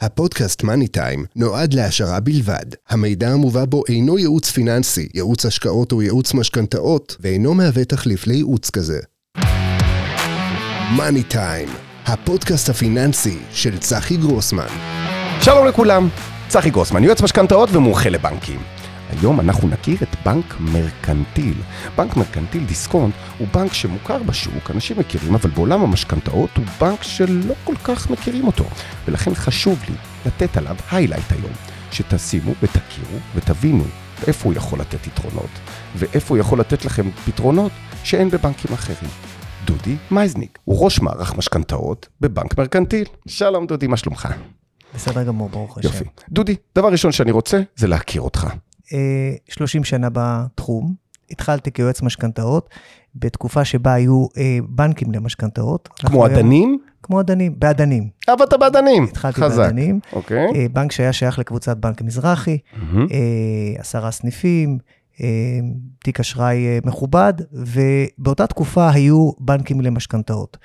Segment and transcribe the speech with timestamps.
[0.00, 2.66] הפודקאסט Money Time נועד להעשרה בלבד.
[2.88, 8.70] המידע המובא בו אינו ייעוץ פיננסי, ייעוץ השקעות או ייעוץ משכנתאות, ואינו מהווה תחליף לייעוץ
[8.70, 8.98] כזה.
[10.96, 11.68] Money Time,
[12.06, 14.66] הפודקאסט הפיננסי של צחי גרוסמן.
[15.40, 16.08] שלום לכולם,
[16.48, 18.75] צחי גרוסמן, יועץ משכנתאות ומומחה לבנקים.
[19.10, 21.54] היום אנחנו נכיר את בנק מרקנטיל.
[21.96, 27.54] בנק מרקנטיל דיסקונט הוא בנק שמוכר בשוק, אנשים מכירים, אבל בעולם המשכנתאות הוא בנק שלא
[27.64, 28.64] כל כך מכירים אותו.
[29.08, 29.94] ולכן חשוב לי
[30.26, 31.52] לתת עליו highlight היום,
[31.92, 33.84] שתשימו ותכירו ותבינו
[34.26, 35.50] איפה הוא יכול לתת יתרונות,
[35.96, 37.72] ואיפה הוא יכול לתת לכם פתרונות
[38.04, 39.10] שאין בבנקים אחרים.
[39.64, 43.04] דודי מייזניק, הוא ראש מערך משכנתאות בבנק מרקנטיל.
[43.28, 44.28] שלום דודי, מה שלומך?
[44.94, 45.88] בסדר גמור, ברוך השם.
[45.88, 46.04] יופי.
[46.30, 48.46] דודי, דבר ראשון שאני רוצה זה להכיר אותך.
[49.48, 50.94] 30 אה, שנה בתחום,
[51.30, 52.70] התחלתי כיועץ משכנתאות,
[53.14, 55.88] בתקופה שבה היו אה, בנקים למשכנתאות.
[55.88, 56.78] כמו אדנים?
[57.02, 58.08] כמו אדנים, באדנים.
[58.26, 59.56] עבדת באדנים, התחלתי חזק.
[59.56, 60.00] באדנים.
[60.12, 60.46] אוקיי.
[60.54, 63.12] אה, בנק שהיה שייך לקבוצת בנק מזרחי, mm-hmm.
[63.78, 64.78] עשרה סניפים,
[66.04, 70.56] תיק אשראי מכובד, ובאותה תקופה היו בנקים למשכנתאות.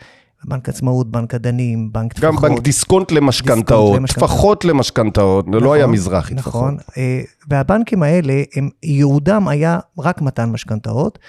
[0.45, 2.35] בנק עצמאות, בנק הדנים, בנק טפחות.
[2.35, 6.53] גם בנק דיסקונט למשכנתאות, טפחות למשכנתאות, זה לא היה נכון, מזרחי טפחות.
[6.53, 11.19] נכון, אה, והבנקים האלה, הם, ייעודם היה רק מתן משכנתאות.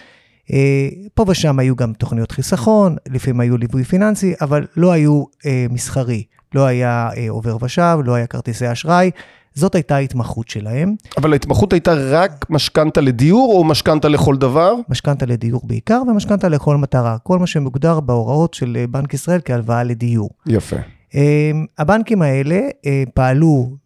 [0.52, 5.66] אה, פה ושם היו גם תוכניות חיסכון, לפעמים היו ליווי פיננסי, אבל לא היו אה,
[5.70, 6.24] מסחרי.
[6.54, 9.10] לא היה עובר ושב, לא היה כרטיסי אשראי.
[9.54, 10.94] זאת הייתה ההתמחות שלהם.
[11.18, 14.74] אבל ההתמחות הייתה רק משכנתה לדיור או משכנתה לכל דבר?
[14.88, 17.16] משכנתה לדיור בעיקר ומשכנתה לכל מטרה.
[17.22, 20.30] כל מה שמוגדר בהוראות של אה, בנק ישראל כהלוואה לדיור.
[20.46, 20.76] יפה.
[21.14, 23.76] אמ, הבנקים האלה אה, פעלו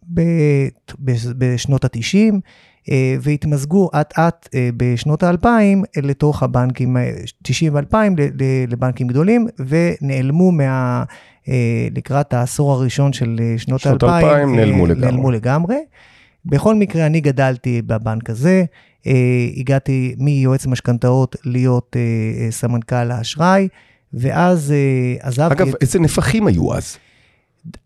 [1.37, 2.33] בשנות ה-90
[2.91, 5.47] אה, והתמזגו אט-אט בשנות ה-2000
[6.03, 6.97] לתוך הבנקים,
[7.43, 7.95] 90 ו-2000
[8.67, 11.03] לבנקים גדולים, ונעלמו מה...
[11.49, 15.05] אה, לקראת העשור הראשון של אה, שנות האלפיים, אה, נעלמו לגמרי.
[15.05, 15.75] נעלמו לגמרי.
[16.45, 18.63] בכל מקרה, אני גדלתי בבנק הזה,
[19.57, 21.95] הגעתי מיועץ משכנתאות להיות
[22.49, 23.67] סמנכ"ל האשראי,
[24.13, 24.73] ואז
[25.19, 25.63] עזבתי...
[25.63, 26.97] אגב, איזה נפחים היו אז?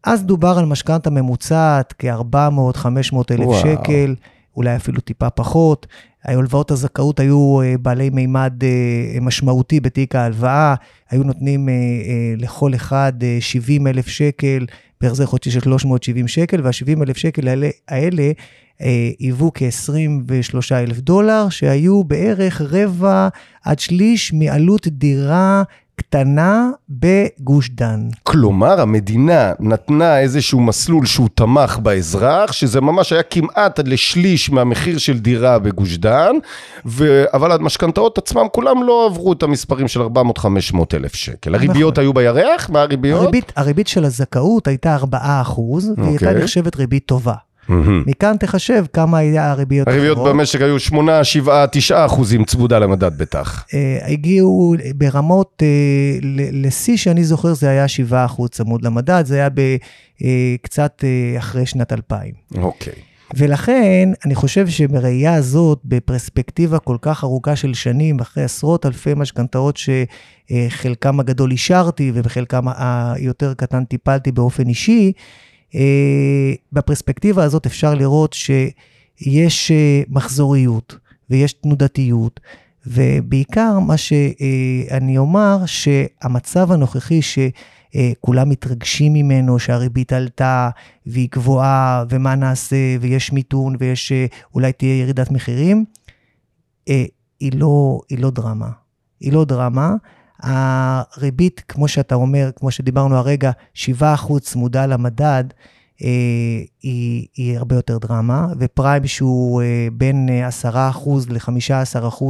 [0.04, 4.16] אז דובר על משכנתה ממוצעת, כ-400-500 אלף שקל,
[4.56, 5.88] אולי אפילו טיפה פחות.
[6.26, 10.76] הלוואות הזכאות היו אה, בעלי מימד אה, משמעותי בתיק ההלוואה,
[11.10, 11.74] היו נותנים אה,
[12.38, 14.66] לכל אחד 70 אלף שקל
[15.02, 18.32] בהחזר חודשי של 370 שקל, וה-70 אלף שקל האלה, האלה
[19.20, 23.28] היוו כ-23 אלף דולר, שהיו בערך רבע
[23.66, 25.64] עד שליש מעלות דירה
[26.02, 28.10] קטנה בגוש דן.
[28.24, 34.98] כלומר, המדינה נתנה איזשהו מסלול שהוא תמך באזרח, שזה ממש היה כמעט עד לשליש מהמחיר
[34.98, 36.36] של דירה בגוש דן,
[36.86, 37.24] ו...
[37.34, 40.08] אבל המשכנתאות עצמם כולם לא עברו את המספרים של 400-500
[40.94, 41.56] אלף שקל.
[41.56, 42.04] הריביות נכון.
[42.04, 42.70] היו בירח?
[42.70, 43.22] מה הריביות?
[43.22, 46.44] הריבית, הריבית של הזכאות הייתה 4 אחוז, והיא הייתה אוקיי.
[46.44, 47.34] נחשבת ריבית טובה.
[47.70, 53.66] מכאן תחשב כמה היה הריביות הריביות במשק היו 8, 7, 9 אחוזים צמודה למדד בטח.
[53.74, 56.18] אה, הגיעו ברמות, אה,
[56.52, 59.50] לשיא שאני זוכר זה היה 7 אחוז צמוד למדד, זה היה
[60.62, 62.34] קצת אה, אחרי שנת 2000.
[62.58, 62.94] אוקיי.
[63.36, 69.78] ולכן, אני חושב שבראייה הזאת, בפרספקטיבה כל כך ארוכה של שנים, אחרי עשרות אלפי משכנתאות
[69.78, 75.22] שחלקם הגדול אישרתי ובחלקם היותר קטן טיפלתי באופן אישי, אה,
[76.72, 80.98] בפרספקטיבה הזאת אפשר לראות שיש אה, מחזוריות
[81.30, 82.40] ויש תנודתיות,
[82.88, 90.70] ובעיקר מה שאני אומר, שהמצב הנוכחי שכולם מתרגשים ממנו, שהריבית עלתה
[91.06, 95.86] והיא גבוהה, ומה נעשה, ויש מיתון, ויש אה, אולי תהיה ירידת מחירים,
[97.40, 98.70] היא לא, היא לא דרמה.
[99.20, 99.96] היא לא דרמה.
[100.42, 105.44] הריבית, כמו שאתה אומר, כמו שדיברנו הרגע, 7% צמודה למדד,
[106.04, 110.30] אה, היא, היא הרבה יותר דרמה, ופריים שהוא אה, בין
[110.64, 110.68] 10%
[111.30, 112.24] ל-15%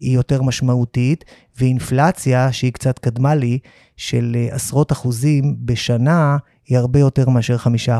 [0.00, 1.24] היא יותר משמעותית,
[1.58, 3.58] ואינפלציה, שהיא קצת קדמה לי,
[3.96, 7.56] של אה, עשרות אחוזים בשנה, היא הרבה יותר מאשר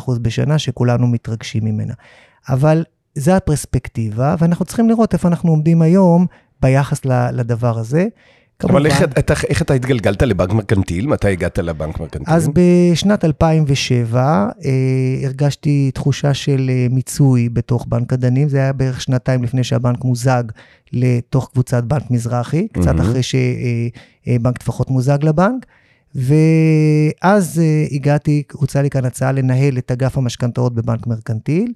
[0.06, 1.94] 5% בשנה, שכולנו מתרגשים ממנה.
[2.48, 2.84] אבל
[3.14, 6.26] זו הפרספקטיבה, ואנחנו צריכים לראות איפה אנחנו עומדים היום
[6.60, 8.06] ביחס לדבר הזה.
[8.64, 11.06] אבל איך, איך, איך אתה התגלגלת לבנק מרקנטיל?
[11.06, 12.34] מתי הגעת לבנק מרקנטיל?
[12.34, 14.20] אז בשנת 2007
[14.64, 14.70] אה,
[15.24, 20.44] הרגשתי תחושה של אה, מיצוי בתוך בנק הדנים, זה היה בערך שנתיים לפני שהבנק מוזג
[20.92, 23.02] לתוך קבוצת בנק מזרחי, קצת mm-hmm.
[23.02, 25.66] אחרי שבנק אה, טפחות מוזג לבנק.
[26.14, 31.72] ואז אה, הגעתי, הוצעה לי כאן הצעה לנהל את אגף המשכנתאות בבנק מרקנטיל.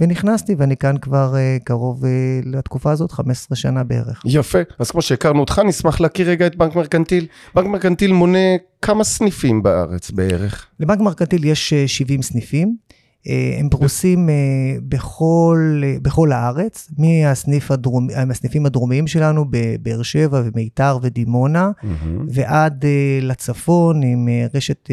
[0.00, 2.08] ונכנסתי, ואני כאן כבר uh, קרוב uh,
[2.44, 4.22] לתקופה הזאת, 15 שנה בערך.
[4.26, 7.26] יפה, אז כמו שהכרנו אותך, נשמח להכיר רגע את בנק מרקנטיל.
[7.54, 8.38] בנק מרקנטיל מונה
[8.82, 10.66] כמה סניפים בארץ בערך?
[10.80, 12.76] לבנק מרקנטיל יש uh, 70 סניפים.
[13.26, 14.34] אה, הם פרוסים אה,
[14.82, 22.22] בכל, אה, בכל הארץ, מהסניף הדרומ, מהסניפים הדרומיים שלנו בבאר שבע ומיתר ודימונה, mm-hmm.
[22.28, 22.84] ועד
[23.22, 24.88] לצפון עם רשת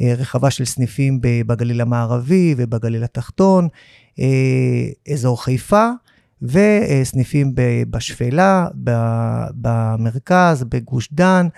[0.00, 3.68] רחבה של סניפים בגליל המערבי ובגליל התחתון,
[5.12, 5.88] אזור חיפה.
[6.42, 7.52] וסניפים
[7.90, 8.66] בשפלה,
[9.54, 11.48] במרכז, בגוש דן,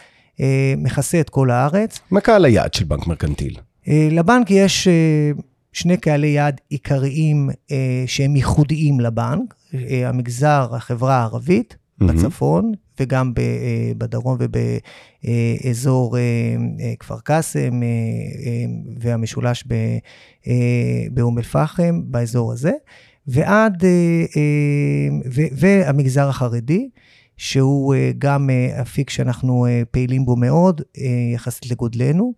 [0.77, 1.99] מכסה את כל הארץ.
[2.11, 3.56] מה קהל היעד של בנק מרקנטיל?
[3.87, 4.89] לבנק יש
[5.75, 12.05] שני קהלי יעד עיקריים אה, שהם ייחודיים לבנק, אה, המגזר, החברה הערבית mm-hmm.
[12.05, 16.23] בצפון, וגם ב, אה, בדרום ובאזור אה,
[16.81, 17.88] אה, כפר קאסם אה,
[18.47, 18.65] אה,
[18.99, 19.65] והמשולש
[20.47, 20.56] אה,
[21.11, 22.73] באום אל-פחם, באזור הזה,
[23.27, 26.88] ועד, אה, אה, ו, והמגזר החרדי.
[27.37, 30.81] שהוא אה, גם אה, אפיק שאנחנו אה, פעילים בו מאוד,
[31.35, 32.35] יחסית לגודלנו.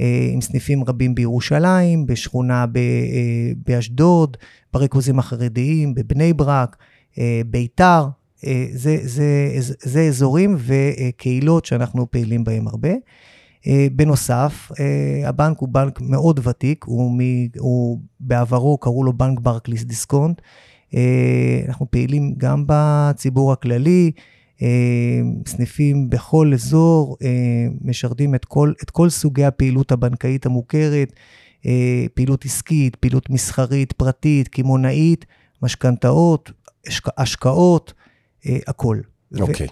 [0.00, 4.36] אה, עם סניפים רבים בירושלים, בשכונה אה, באשדוד,
[4.72, 6.76] בריכוזים החרדיים, בבני ברק,
[7.18, 8.06] אה, ביתר.
[8.72, 12.88] זה, זה, זה, זה אזורים וקהילות שאנחנו פעילים בהם הרבה.
[13.92, 14.72] בנוסף,
[15.24, 17.20] הבנק הוא בנק מאוד ותיק, הוא, מ,
[17.58, 20.40] הוא בעברו קראו לו בנק ברקליס דיסקונט.
[21.68, 24.12] אנחנו פעילים גם בציבור הכללי,
[25.46, 27.28] סניפים בכל אזור, אה,
[27.80, 31.12] משרתים את כל, את כל סוגי הפעילות הבנקאית המוכרת,
[31.66, 35.26] אה, פעילות עסקית, פעילות מסחרית, פרטית, קמעונאית,
[35.62, 36.50] משכנתאות,
[37.18, 37.92] השקעות,
[38.66, 38.98] הכל.
[39.40, 39.66] אוקיי.
[39.66, 39.70] Okay.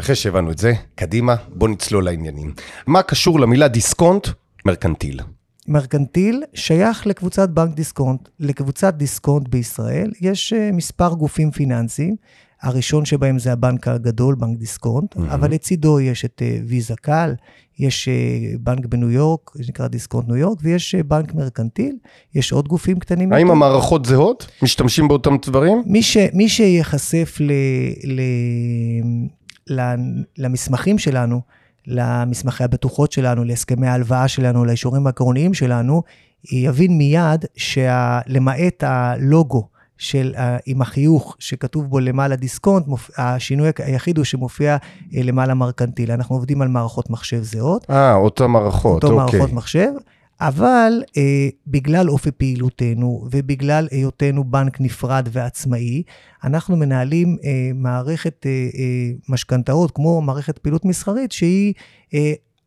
[0.00, 2.54] אחרי שהבנו את זה, קדימה, בוא נצלול לעניינים.
[2.86, 4.28] מה קשור למילה דיסקונט?
[4.64, 5.20] מרקנטיל.
[5.68, 8.28] מרקנטיל שייך לקבוצת בנק דיסקונט.
[8.40, 12.16] לקבוצת דיסקונט בישראל יש מספר גופים פיננסיים
[12.62, 15.34] הראשון שבהם זה הבנק הגדול, בנק דיסקונט, mm-hmm.
[15.34, 17.34] אבל לצידו יש את uh, ויזה קל,
[17.78, 21.96] יש uh, בנק בניו יורק, שנקרא דיסקונט ניו יורק, ויש uh, בנק מרקנטיל,
[22.34, 23.32] יש עוד גופים קטנים.
[23.32, 23.52] האם יותר.
[23.52, 24.50] המערכות זהות?
[24.62, 25.82] משתמשים באותם דברים?
[25.86, 27.52] מי, ש, מי שייחשף ל,
[28.04, 28.20] ל,
[29.70, 29.94] ל,
[30.38, 31.40] למסמכים שלנו,
[31.86, 36.02] למסמכי הבטוחות שלנו, להסכמי ההלוואה שלנו, לאישורים העקרוניים שלנו,
[36.52, 43.10] יבין מיד שלמעט הלוגו, של, uh, עם החיוך שכתוב בו למעלה דיסקונט, מופ...
[43.16, 46.10] השינוי היחיד הוא שמופיע uh, למעלה מרקנטיל.
[46.10, 47.86] אנחנו עובדים על מערכות מחשב זהות.
[47.90, 49.38] אה, אותה מערכות, אותו אוקיי.
[49.38, 49.90] מערכות מחשב,
[50.40, 51.12] אבל uh,
[51.66, 56.02] בגלל אופי פעילותנו ובגלל היותנו בנק נפרד ועצמאי,
[56.44, 57.44] אנחנו מנהלים uh,
[57.74, 58.78] מערכת uh, uh,
[59.28, 61.74] משכנתאות, כמו מערכת פעילות מסחרית, שהיא
[62.10, 62.14] uh,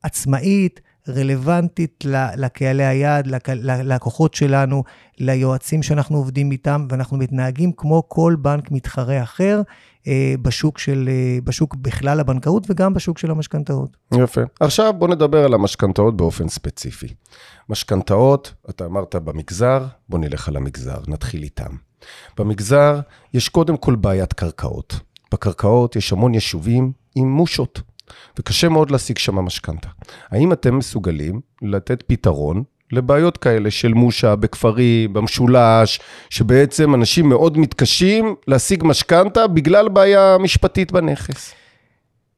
[0.04, 2.06] עצמאית, רלוונטית
[2.36, 4.84] לקהלי היעד, ללקוחות שלנו,
[5.18, 9.62] ליועצים שאנחנו עובדים איתם, ואנחנו מתנהגים כמו כל בנק מתחרה אחר
[10.08, 13.98] אה, בשוק, של, אה, בשוק בכלל הבנקאות וגם בשוק של המשכנתאות.
[14.14, 14.42] יפה.
[14.60, 17.08] עכשיו בוא נדבר על המשכנתאות באופן ספציפי.
[17.70, 21.76] משכנתאות, אתה אמרת במגזר, בוא נלך על המגזר, נתחיל איתם.
[22.38, 23.00] במגזר
[23.34, 25.00] יש קודם כל בעיית קרקעות.
[25.34, 27.82] בקרקעות יש המון יישובים עם מושות.
[28.40, 29.88] וקשה מאוד להשיג שם משכנתה.
[30.32, 36.00] האם אתם מסוגלים לתת פתרון לבעיות כאלה של מושה בכפרים, במשולש,
[36.30, 41.54] שבעצם אנשים מאוד מתקשים להשיג משכנתה בגלל בעיה משפטית בנכס?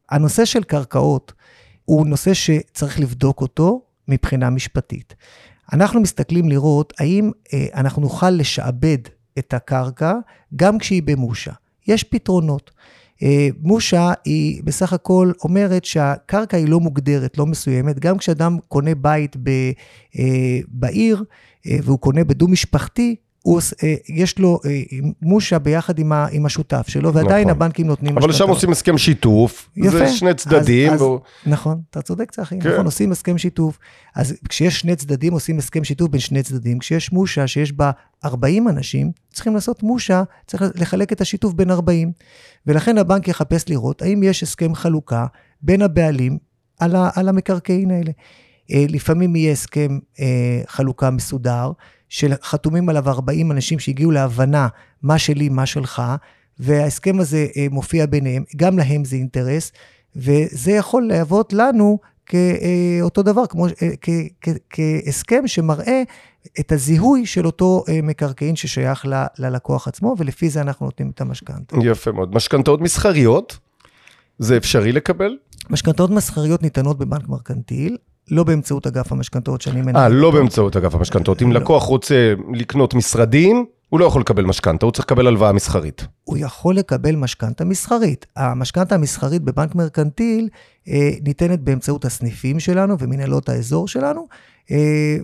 [0.09, 1.33] הנושא של קרקעות
[1.85, 5.15] הוא נושא שצריך לבדוק אותו מבחינה משפטית.
[5.73, 8.97] אנחנו מסתכלים לראות האם אה, אנחנו נוכל לשעבד
[9.39, 10.13] את הקרקע
[10.55, 11.51] גם כשהיא במושה.
[11.87, 12.71] יש פתרונות.
[13.23, 17.99] אה, מושה היא בסך הכל אומרת שהקרקע היא לא מוגדרת, לא מסוימת.
[17.99, 19.49] גם כשאדם קונה בית ב,
[20.19, 21.23] אה, בעיר,
[21.67, 23.61] אה, והוא קונה בדו-משפחתי, הוא,
[24.09, 24.59] יש לו
[25.21, 27.61] מושה ביחד עם, ה, עם השותף שלו, ועדיין נכון.
[27.61, 28.17] הבנקים נותנים...
[28.17, 29.89] אבל שם עושים הסכם שיתוף, יפה.
[29.89, 30.93] זה שני צדדים.
[30.93, 31.15] אז, והוא...
[31.15, 32.73] אז, נכון, אתה צודק, צחי, כן.
[32.73, 33.79] נכון, עושים הסכם שיתוף.
[34.15, 36.79] אז כשיש שני צדדים, עושים הסכם שיתוף בין שני צדדים.
[36.79, 37.91] כשיש מושה שיש בה
[38.25, 42.11] 40 אנשים, צריכים לעשות מושה, צריך לחלק את השיתוף בין 40.
[42.67, 45.25] ולכן הבנק יחפש לראות האם יש הסכם חלוקה
[45.61, 46.37] בין הבעלים
[46.79, 48.11] על, ה, על המקרקעין האלה.
[48.71, 51.71] אה, לפעמים יהיה הסכם אה, חלוקה מסודר,
[52.13, 54.67] שחתומים עליו 40 אנשים שהגיעו להבנה
[55.01, 56.01] מה שלי, מה שלך,
[56.59, 59.71] וההסכם הזה אה, מופיע ביניהם, גם להם זה אינטרס,
[60.15, 63.67] וזה יכול להוות לנו כאותו דבר, כמו,
[64.69, 66.03] כהסכם שמראה
[66.59, 71.75] את הזיהוי של אותו מקרקעין ששייך ל, ללקוח עצמו, ולפי זה אנחנו נותנים את המשכנתה.
[71.83, 72.35] יפה מאוד.
[72.35, 73.57] משכנתאות מסחריות,
[74.39, 75.37] זה אפשרי לקבל?
[75.69, 77.97] משכנתאות מסחריות ניתנות בבנק מרקנטיל,
[78.31, 80.03] לא באמצעות אגף המשכנתאות שאני מנהל.
[80.03, 81.41] אה, לא באמצעות אגף המשכנתאות.
[81.41, 81.59] אם לא.
[81.59, 86.07] לקוח רוצה לקנות משרדים, הוא לא יכול לקבל משכנתה, הוא צריך לקבל הלוואה מסחרית.
[86.23, 88.25] הוא יכול לקבל משכנתה מסחרית.
[88.35, 90.49] המשכנתה המסחרית בבנק מרקנטיל
[90.87, 94.27] אה, ניתנת באמצעות הסניפים שלנו ומנהלות האזור שלנו,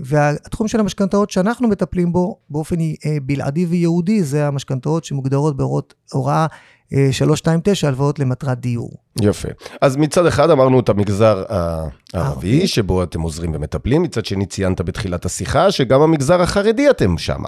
[0.03, 2.75] והתחום של המשכנתאות שאנחנו מטפלים בו באופן
[3.23, 6.47] בלעדי וייעודי, זה המשכנתאות שמוגדרות בהוראה
[7.11, 8.91] 329, הלוואות למטרת דיור.
[9.21, 9.47] יפה.
[9.81, 15.25] אז מצד אחד אמרנו את המגזר הערבי, שבו אתם עוזרים ומטפלים, מצד שני ציינת בתחילת
[15.25, 17.43] השיחה, שגם המגזר החרדי אתם שם.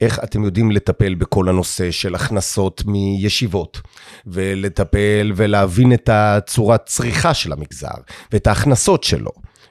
[0.00, 3.80] איך אתם יודעים לטפל בכל הנושא של הכנסות מישיבות,
[4.26, 7.88] ולטפל ולהבין את הצורת צריכה של המגזר,
[8.32, 9.30] ואת ההכנסות שלו.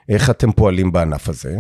[0.09, 1.57] איך אתם פועלים בענף הזה?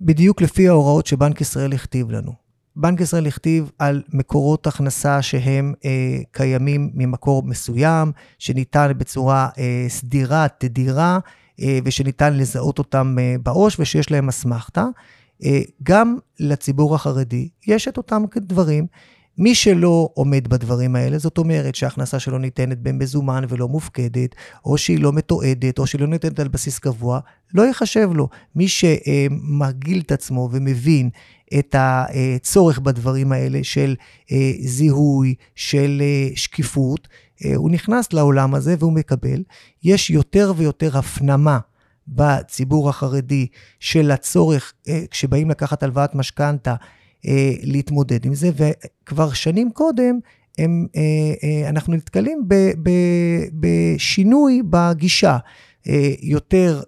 [0.00, 2.41] בדיוק לפי ההוראות שבנק ישראל הכתיב לנו.
[2.76, 10.46] בנק ישראל הכתיב על מקורות הכנסה שהם אה, קיימים ממקור מסוים, שניתן בצורה אה, סדירה,
[10.58, 11.18] תדירה,
[11.60, 14.84] אה, ושניתן לזהות אותם אה, בעו"ש ושיש להם אסמכתה.
[15.44, 18.86] אה, גם לציבור החרדי יש את אותם דברים.
[19.38, 24.34] מי שלא עומד בדברים האלה, זאת אומרת שההכנסה שלו ניתנת במזומן ולא מופקדת,
[24.64, 27.20] או שהיא לא מתועדת, או שהיא לא ניתנת על בסיס קבוע,
[27.54, 28.28] לא ייחשב לו.
[28.56, 31.10] מי שמרגיל את עצמו ומבין
[31.58, 33.94] את הצורך בדברים האלה של
[34.32, 37.08] אה, זיהוי, של אה, שקיפות,
[37.44, 39.42] אה, הוא נכנס לעולם הזה והוא מקבל.
[39.84, 41.58] יש יותר ויותר הפנמה
[42.08, 43.46] בציבור החרדי
[43.80, 44.72] של הצורך,
[45.10, 46.74] כשבאים לקחת הלוואת משכנתה,
[47.62, 50.18] להתמודד עם זה, וכבר שנים קודם,
[50.58, 50.86] הם,
[51.68, 52.90] אנחנו נתקלים ב, ב,
[53.60, 55.38] בשינוי בגישה.
[56.22, 56.82] יותר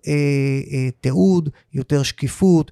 [1.00, 2.71] תיעוד, יותר שקיפות,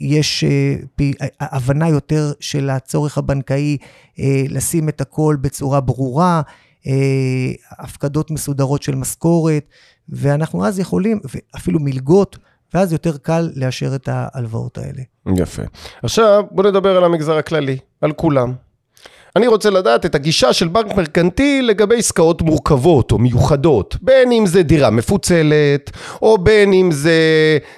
[0.00, 0.76] יש אה,
[1.20, 3.76] אה, הבנה יותר של הצורך הבנקאי
[4.18, 6.42] אה, לשים את הכל בצורה ברורה,
[7.78, 9.64] הפקדות מסודרות של משכורת,
[10.08, 11.20] ואנחנו אז יכולים,
[11.56, 12.38] אפילו מלגות,
[12.74, 15.02] ואז יותר קל לאשר את ההלוואות האלה.
[15.36, 15.62] יפה.
[16.02, 18.52] עכשיו בוא נדבר על המגזר הכללי, על כולם.
[19.36, 24.46] אני רוצה לדעת את הגישה של בנק מרקנטיל לגבי עסקאות מורכבות או מיוחדות, בין אם
[24.46, 25.90] זה דירה מפוצלת,
[26.22, 27.18] או בין אם זה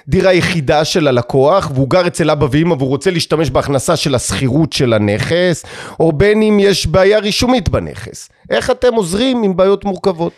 [0.07, 4.73] דירה יחידה של הלקוח, והוא גר אצל אבא ואמא והוא רוצה להשתמש בהכנסה של השכירות
[4.73, 5.65] של הנכס,
[5.99, 8.29] או בין אם יש בעיה רישומית בנכס.
[8.49, 10.33] איך אתם עוזרים עם בעיות מורכבות?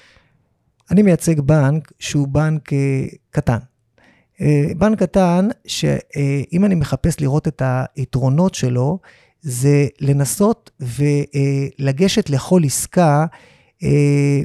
[0.92, 2.78] אני מייצג בנק שהוא בנק אה,
[3.32, 3.58] קטן.
[4.42, 7.62] אה, בנק קטן, שאם אני מחפש לראות את
[7.96, 9.00] היתרונות שלו,
[9.42, 13.26] זה לנסות ולגשת לכל עסקה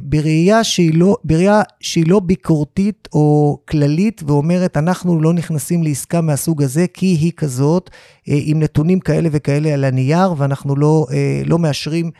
[0.02, 6.62] בראייה שהיא, לא, בראייה שהיא לא ביקורתית או כללית ואומרת, אנחנו לא נכנסים לעסקה מהסוג
[6.62, 7.90] הזה כי היא כזאת,
[8.28, 12.10] אה, עם נתונים כאלה וכאלה על הנייר, ואנחנו לא, אה, לא מאשרים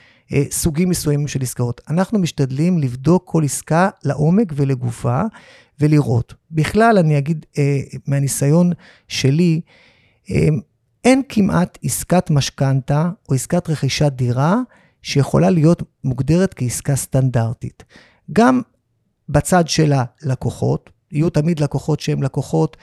[0.51, 1.81] סוגים מסוימים של עסקאות.
[1.91, 5.23] אנחנו משתדלים לבדוק כל עסקה לעומק ולגופה
[5.81, 6.35] ולראות.
[6.51, 7.47] בכלל, אני אגיד
[8.07, 8.73] מהניסיון
[9.09, 9.61] שלי,
[11.05, 14.61] אין כמעט עסקת משכנתה או עסקת רכישת דירה
[15.03, 17.85] שיכולה להיות מוגדרת כעסקה סטנדרטית.
[18.33, 18.61] גם
[19.29, 22.77] בצד של הלקוחות, יהיו תמיד לקוחות שהם לקוחות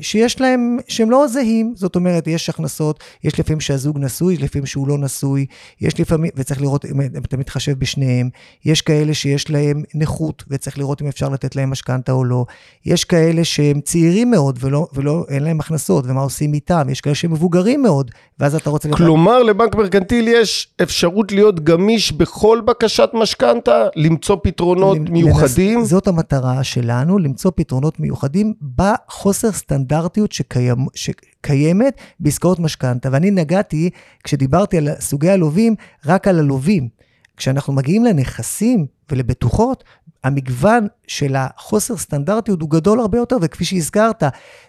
[0.00, 4.88] שיש להם, שהם לא זהים, זאת אומרת, יש הכנסות, יש לפעמים שהזוג נשוי, לפעמים שהוא
[4.88, 5.46] לא נשוי,
[5.80, 8.28] יש לפעמים, וצריך לראות אם אתה מתחשב בשניהם,
[8.64, 12.44] יש כאלה שיש להם נכות, וצריך לראות אם אפשר לתת להם משכנתה או לא,
[12.86, 17.14] יש כאלה שהם צעירים מאוד ולא, ולא, אין להם הכנסות, ומה עושים איתם, יש כאלה
[17.14, 18.88] שהם מבוגרים מאוד, ואז אתה רוצה...
[18.92, 19.48] כלומר, לת...
[19.48, 25.78] לבנק מרקנטיל יש אפשרות להיות גמיש בכל בקשת משכנתה, למצוא פתרונות מיוחדים?
[25.78, 25.88] לנס...
[25.88, 33.08] זאת המטרה שלנו, למצוא פתרונות מיוחדים בחוסר סטנדרטיות שקיים, שקיימת בעסקאות משכנתה.
[33.12, 33.90] ואני נגעתי,
[34.24, 35.74] כשדיברתי על סוגי הלווים,
[36.06, 36.88] רק על הלווים.
[37.36, 39.84] כשאנחנו מגיעים לנכסים ולבטוחות,
[40.24, 44.22] המגוון של החוסר סטנדרטיות הוא גדול הרבה יותר, וכפי שהזכרת,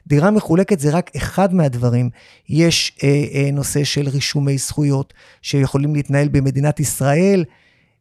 [0.08, 2.10] דירה מחולקת זה רק אחד מהדברים.
[2.50, 7.44] יש אה, אה, נושא של רישומי זכויות שיכולים להתנהל במדינת ישראל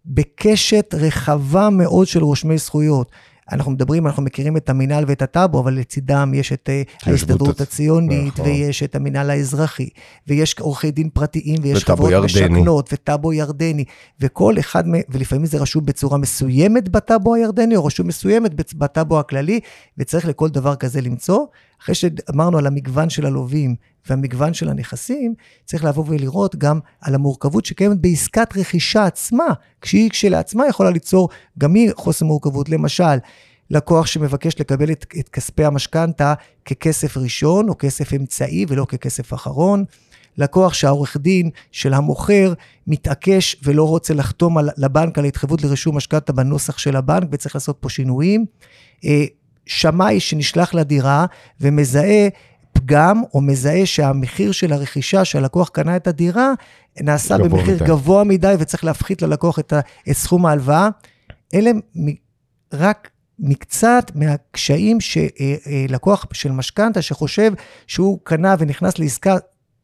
[0.07, 3.12] בקשת רחבה מאוד של רושמי זכויות.
[3.52, 8.32] אנחנו מדברים, אנחנו מכירים את המינהל ואת הטאבו, אבל לצידם יש את אה, ההסתדרות הציונית,
[8.32, 8.46] נכון.
[8.46, 9.88] ויש את המינהל האזרחי,
[10.28, 13.84] ויש עורכי דין פרטיים, ויש חברות משכנות, וטאבו ירדני,
[14.20, 19.60] וכל אחד ולפעמים זה רשום בצורה מסוימת בטאבו הירדני, או רשום מסוימת בטאבו הכללי,
[19.98, 21.46] וצריך לכל דבר כזה למצוא.
[21.85, 23.75] אחרי שאמרנו על המגוון של הלווים
[24.09, 29.47] והמגוון של הנכסים, צריך לבוא ולראות גם על המורכבות שקיימת בעסקת רכישה עצמה,
[29.81, 32.69] כשהיא כשלעצמה יכולה ליצור גם היא חוסר מורכבות.
[32.69, 33.17] למשל,
[33.71, 39.85] לקוח שמבקש לקבל את, את כספי המשכנתה ככסף ראשון או כסף אמצעי ולא ככסף אחרון.
[40.38, 42.53] לקוח שהעורך דין של המוכר
[42.87, 47.76] מתעקש ולא רוצה לחתום על, לבנק על ההתחייבות לרישום משכנתה בנוסח של הבנק וצריך לעשות
[47.81, 48.45] פה שינויים.
[49.64, 51.26] אה, שמאי שנשלח לדירה
[51.61, 52.28] ומזהה
[52.73, 56.52] פגם, או מזהה שהמחיר של הרכישה שהלקוח קנה את הדירה,
[57.00, 57.85] נעשה במחיר מדי.
[57.85, 59.80] גבוה מדי וצריך להפחית ללקוח את, ה,
[60.11, 60.88] את סכום ההלוואה.
[61.54, 61.71] אלה
[62.73, 67.52] רק מקצת מהקשיים שלקוח של משכנתה שחושב
[67.87, 69.37] שהוא קנה ונכנס לעסקה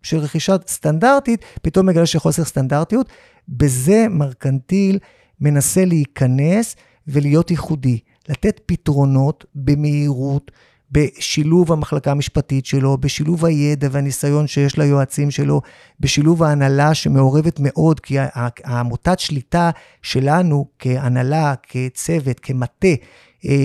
[0.03, 3.09] של רכישה סטנדרטית, פתאום מגלה שחוסר סטנדרטיות.
[3.49, 4.99] בזה מרקנטיל
[5.41, 7.99] מנסה להיכנס ולהיות ייחודי,
[8.31, 10.51] לתת פתרונות במהירות,
[10.93, 15.61] בשילוב המחלקה המשפטית שלו, בשילוב הידע והניסיון שיש ליועצים שלו,
[16.01, 18.17] בשילוב ההנהלה שמעורבת מאוד, כי
[18.65, 19.71] העמותת שליטה
[20.03, 22.89] שלנו כהנהלה, כצוות, כמטה,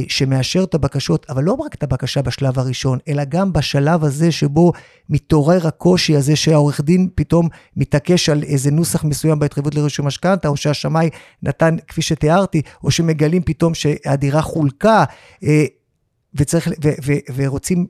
[0.08, 4.72] שמאשר את הבקשות, אבל לא רק את הבקשה בשלב הראשון, אלא גם בשלב הזה שבו
[5.10, 10.58] מתעורר הקושי הזה שהעורך דין פתאום מתעקש על איזה נוסח מסוים בהתחייבות לרישום משכנתה, או
[10.58, 11.10] שהשמאי
[11.44, 15.03] נתן, כפי שתיארתי, או שמגלים פתאום שהדירה חולקה,
[15.44, 15.65] אה,
[16.36, 17.86] וצריך, ו, ו, ורוצים,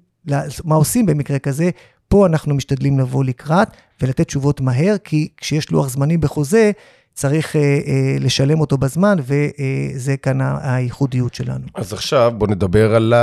[0.63, 1.70] מה עושים במקרה כזה?
[2.08, 3.68] פה אנחנו משתדלים לבוא לקראת
[4.01, 6.72] ולתת תשובות מהר, כי כשיש לוח זמנים בחוזה,
[7.15, 11.65] צריך אה, אה, לשלם אותו בזמן, וזה אה, כאן הייחודיות שלנו.
[11.75, 13.13] אז עכשיו בוא נדבר על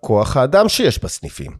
[0.00, 1.52] כוח האדם שיש בסניפים.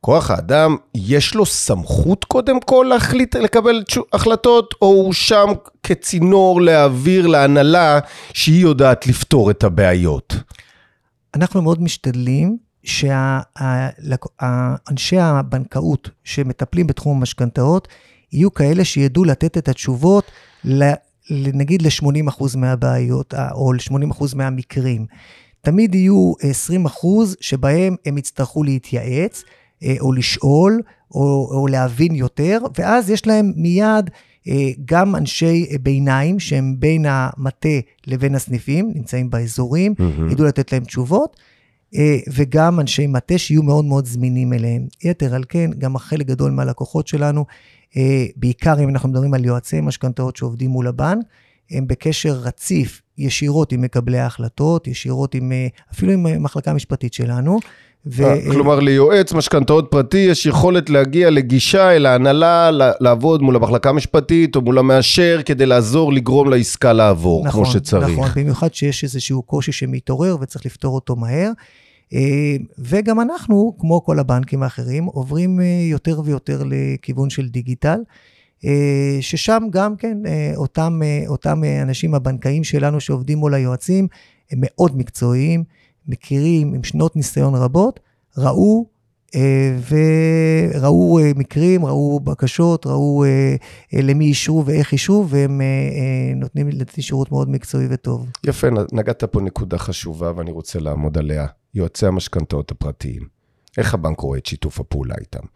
[0.00, 3.82] כוח האדם, יש לו סמכות קודם כל להחליט, לקבל
[4.12, 5.46] החלטות, או הוא שם
[5.82, 7.98] כצינור להעביר להנהלה
[8.32, 10.36] שהיא יודעת לפתור את הבעיות?
[11.34, 13.18] אנחנו מאוד משתדלים שאנשי
[15.18, 17.88] הבנקאות שמטפלים בתחום המשכנתאות,
[18.32, 20.30] יהיו כאלה שידעו לתת את התשובות
[21.30, 25.06] נגיד ל-80% מהבעיות, או ל-80% מהמקרים.
[25.60, 26.32] תמיד יהיו
[26.86, 27.06] 20%
[27.40, 29.44] שבהם הם יצטרכו להתייעץ,
[29.82, 34.10] אה, או לשאול, או, או להבין יותר, ואז יש להם מיד
[34.48, 40.32] אה, גם אנשי ביניים שהם בין המטה לבין הסניפים, נמצאים באזורים, mm-hmm.
[40.32, 41.36] ידעו לתת להם תשובות.
[41.96, 44.86] אה, וגם אנשי מטה שיהיו מאוד מאוד זמינים אליהם.
[45.04, 47.44] יתר על כן, גם החלק גדול מהלקוחות שלנו,
[47.96, 51.26] אה, בעיקר אם אנחנו מדברים על יועצי משכנתאות שעובדים מול הבנק,
[51.70, 57.58] הם בקשר רציף ישירות עם מקבלי ההחלטות, ישירות עם, אה, אפילו עם המחלקה המשפטית שלנו.
[58.06, 58.22] ו...
[58.50, 62.70] כלומר, ליועץ משכנתאות פרטי יש יכולת להגיע לגישה אל ההנהלה,
[63.00, 68.08] לעבוד מול המחלקה המשפטית או מול המאשר כדי לעזור לגרום לעסקה לעבור נכון, כמו שצריך.
[68.08, 71.50] נכון, במיוחד שיש איזשהו קושי שמתעורר וצריך לפתור אותו מהר.
[72.12, 78.00] אה, וגם אנחנו, כמו כל הבנקים האחרים, עוברים אה, יותר ויותר לכיוון של דיגיטל,
[78.64, 80.18] אה, ששם גם כן
[80.56, 84.08] אותם, אותם אנשים הבנקאים שלנו שעובדים מול היועצים,
[84.50, 85.64] הם מאוד מקצועיים,
[86.08, 88.00] מכירים עם שנות ניסיון רבות,
[88.38, 88.86] ראו
[89.88, 93.24] וראו מקרים, ראו בקשות, ראו
[93.92, 95.60] למי אישרו ואיך אישרו, והם
[96.36, 98.26] נותנים לדעתי שירות מאוד מקצועי וטוב.
[98.44, 101.46] יפה, נגעת פה נקודה חשובה ואני רוצה לעמוד עליה.
[101.74, 103.22] יועצי המשכנתאות הפרטיים.
[103.78, 105.46] איך הבנק רואה את שיתוף הפעולה איתם?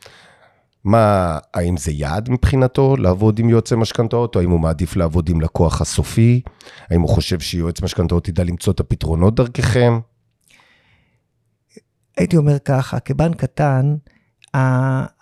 [0.85, 5.41] מה, האם זה יעד מבחינתו לעבוד עם יועצי משכנתאות, או האם הוא מעדיף לעבוד עם
[5.41, 6.41] לקוח הסופי?
[6.91, 9.99] האם הוא חושב שיועץ משכנתאות ידע למצוא את הפתרונות דרככם?
[12.19, 13.97] הייתי אומר ככה, כבנק קטן,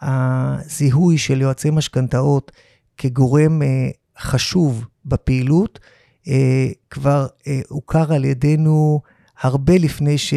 [0.03, 2.53] הזיהוי של יועצי משכנתאות
[2.97, 5.81] כגורם אה, חשוב בפעילות,
[6.29, 9.01] אה, כבר אה, הוכר על ידינו
[9.41, 10.35] הרבה לפני ש...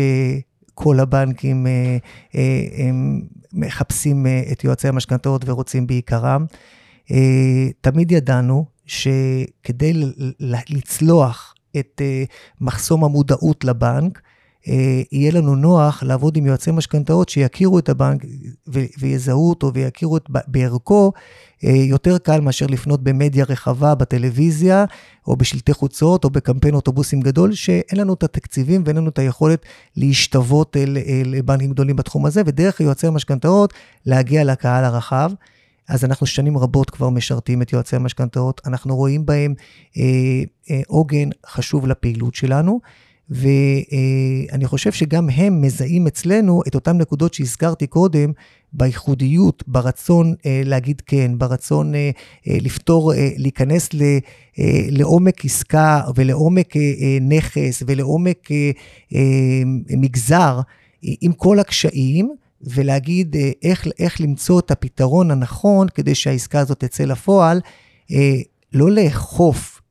[0.81, 1.67] כל הבנקים
[3.53, 6.45] מחפשים את יועצי המשכנתאות ורוצים בעיקרם.
[7.81, 9.93] תמיד ידענו שכדי
[10.69, 12.01] לצלוח את
[12.61, 14.21] מחסום המודעות לבנק,
[15.11, 18.25] יהיה לנו נוח לעבוד עם יועצי משכנתאות שיכירו את הבנק
[18.67, 21.11] ויזהו אותו ויכירו את בערכו,
[21.63, 24.85] אה, יותר קל מאשר לפנות במדיה רחבה, בטלוויזיה,
[25.27, 29.65] או בשלטי חוצות, או בקמפיין אוטובוסים גדול, שאין לנו את התקציבים ואין לנו את היכולת
[29.97, 30.77] להשתוות
[31.25, 33.73] לבנקים גדולים בתחום הזה, ודרך יועצי המשכנתאות
[34.05, 35.31] להגיע לקהל הרחב.
[35.89, 39.53] אז אנחנו שנים רבות כבר משרתים את יועצי המשכנתאות, אנחנו רואים בהם
[39.97, 42.79] אה, עוגן אה, אה, חשוב לפעילות שלנו.
[43.29, 48.31] ואני חושב שגם הם מזהים אצלנו את אותן נקודות שהזכרתי קודם,
[48.73, 52.09] בייחודיות, ברצון אה, להגיד כן, ברצון אה,
[52.47, 54.03] אה, לפתור, להיכנס ל,
[54.89, 56.73] לעומק עסקה ולעומק
[57.21, 58.49] נכס ולעומק
[59.89, 60.59] מגזר,
[61.01, 67.61] עם כל הקשיים, ולהגיד איך, איך למצוא את הפתרון הנכון כדי שהעסקה הזאת תצא לפועל,
[68.73, 69.81] לא לאכוף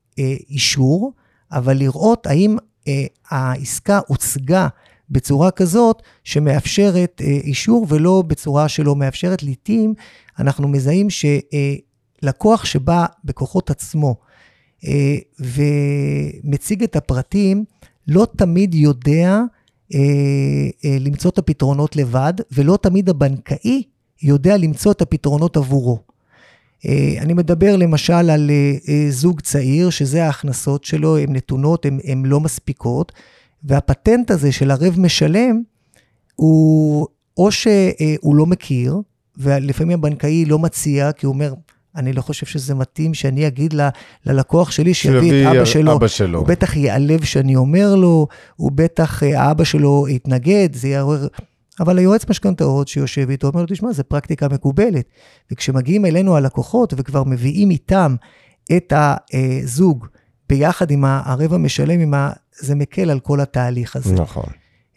[0.50, 1.12] אישור,
[1.52, 2.56] אבל לראות האם
[3.30, 4.68] העסקה הוצגה
[5.10, 9.42] בצורה כזאת שמאפשרת אה, אישור ולא בצורה שלא מאפשרת.
[9.42, 9.94] לעתים
[10.38, 14.16] אנחנו מזהים שלקוח שבא בכוחות עצמו
[14.86, 17.64] אה, ומציג את הפרטים,
[18.08, 19.40] לא תמיד יודע
[21.00, 23.82] למצוא את הפתרונות לבד, ולא תמיד הבנקאי
[24.22, 26.07] יודע למצוא את הפתרונות עבורו.
[27.20, 28.50] אני מדבר למשל על
[29.10, 33.12] זוג צעיר, שזה ההכנסות שלו, הן נתונות, הן לא מספיקות,
[33.64, 35.62] והפטנט הזה של ערב משלם,
[36.36, 38.96] הוא או שהוא לא מכיר,
[39.36, 41.54] ולפעמים הבנקאי לא מציע, כי הוא אומר,
[41.96, 43.88] אני לא חושב שזה מתאים שאני אגיד ל,
[44.26, 45.96] ללקוח שלי שיביא את אבא שלו.
[45.96, 46.38] אבא שלו.
[46.38, 51.26] הוא בטח ייעלב שאני אומר לו, הוא בטח, אה, האבא שלו יתנגד, זה יעורר...
[51.80, 55.04] אבל היועץ משכנתאות שיושב איתו אומר לו, תשמע, זו פרקטיקה מקובלת.
[55.52, 58.16] וכשמגיעים אלינו הלקוחות וכבר מביאים איתם
[58.76, 60.06] את הזוג
[60.48, 62.30] ביחד עם הערב המשלם, עם ה...
[62.58, 64.14] זה מקל על כל התהליך הזה.
[64.14, 64.44] נכון.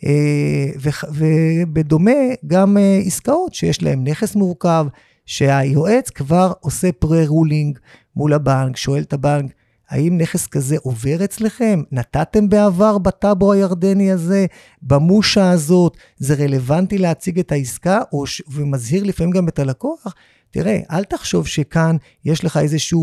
[0.06, 0.68] אה,
[1.12, 2.12] ובדומה
[2.48, 4.86] גם אה, עסקאות שיש להן נכס מורכב,
[5.26, 7.80] שהיועץ כבר עושה פרה-רולינג
[8.16, 9.52] מול הבנק, שואל את הבנק,
[9.92, 11.82] האם נכס כזה עובר אצלכם?
[11.92, 14.46] נתתם בעבר בטאבו הירדני הזה,
[14.82, 18.42] במושה הזאת, זה רלוונטי להציג את העסקה, או ש...
[18.48, 20.14] ומזהיר לפעמים גם את הלקוח?
[20.52, 23.00] תראה, אל תחשוב שכאן יש לך איזושהי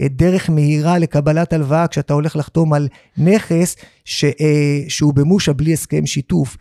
[0.00, 5.72] אה, דרך מהירה לקבלת הלוואה כשאתה הולך לחתום על נכס ש, אה, שהוא במושה בלי
[5.72, 6.56] הסכם שיתוף.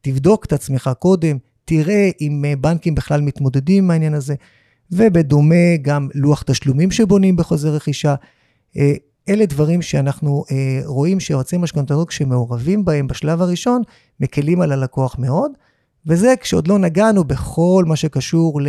[0.00, 4.34] תבדוק את עצמך קודם, תראה אם אה, בנקים בכלל מתמודדים עם העניין הזה.
[4.90, 8.14] ובדומה גם לוח תשלומים שבונים בחוזה רכישה.
[9.28, 13.82] אלה דברים שאנחנו אה, רואים שיועצי משכנתאות כשמעורבים בהם בשלב הראשון,
[14.20, 15.52] מקלים על הלקוח מאוד.
[16.06, 18.60] וזה כשעוד לא נגענו בכל מה שקשור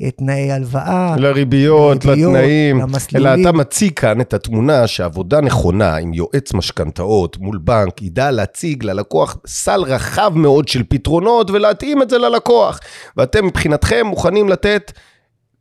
[0.00, 1.16] לתנאי הלוואה.
[1.18, 2.78] לריביות, לריביות לתנאים.
[2.78, 3.26] למסלולים.
[3.26, 8.84] אלא אתה מציג כאן את התמונה שעבודה נכונה עם יועץ משכנתאות מול בנק, ידע להציג
[8.84, 12.80] ללקוח סל רחב מאוד של פתרונות ולהתאים את זה ללקוח.
[13.16, 14.92] ואתם מבחינתכם מוכנים לתת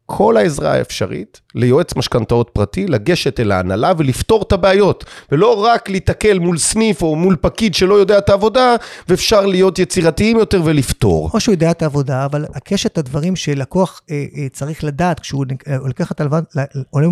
[0.10, 6.40] כל העזרה האפשרית ליועץ משכנתאות פרטי, לגשת אל ההנהלה ולפתור את הבעיות, ולא רק להתקל
[6.40, 8.76] מול סניף או מול פקיד שלא יודע את העבודה,
[9.10, 11.30] ואפשר להיות יצירתיים יותר ולפתור.
[11.34, 15.78] או שהוא יודע את העבודה, אבל הקשת הדברים שלקוח אה, אה, צריך לדעת כשהוא אה,
[15.78, 16.42] לוקח את הלוואה,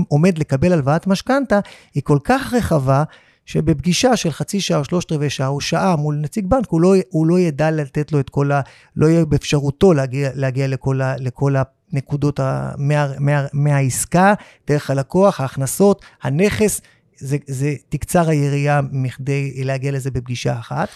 [0.07, 1.59] עומד לקבל הלוואת משכנתה,
[1.93, 3.03] היא כל כך רחבה,
[3.45, 6.93] שבפגישה של חצי שעה או שלושת רבעי שעה או שעה מול נציג בנק, הוא לא,
[7.09, 8.61] הוא לא ידע לתת לו את כל ה...
[8.95, 11.55] לא יהיה באפשרותו להגיע, להגיע לכל, ה, לכל
[11.95, 14.33] הנקודות ה, מה, מה, מהעסקה,
[14.67, 16.81] דרך הלקוח, ההכנסות, הנכס,
[17.17, 20.89] זה, זה תקצר היריעה מכדי להגיע לזה בפגישה אחת.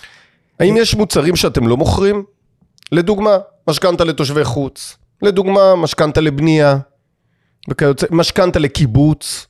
[0.60, 2.24] האם יש מוצרים שאתם לא מוכרים?
[2.92, 3.38] לדוגמה,
[3.70, 6.78] משכנתה לתושבי חוץ, לדוגמה, משכנתה לבנייה,
[8.12, 9.48] משכנתה לקיבוץ.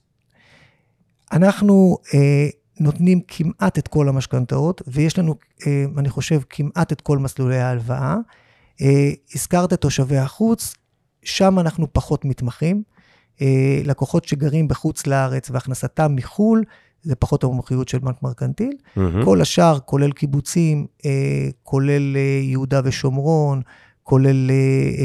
[1.31, 2.47] אנחנו אה,
[2.79, 5.35] נותנים כמעט את כל המשכנתאות, ויש לנו,
[5.67, 8.15] אה, אני חושב, כמעט את כל מסלולי ההלוואה.
[8.81, 10.73] אה, הזכרת תושבי החוץ,
[11.23, 12.83] שם אנחנו פחות מתמחים.
[13.41, 16.63] אה, לקוחות שגרים בחוץ לארץ והכנסתם מחו"ל,
[17.03, 18.71] זה פחות המומחיות של בנק מרקנטיל.
[18.71, 19.25] Mm-hmm.
[19.25, 20.87] כל השאר, כולל קיבוצים,
[21.63, 23.61] כולל יהודה ושומרון,
[24.03, 24.51] כולל